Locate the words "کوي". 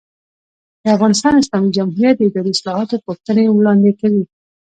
3.99-4.23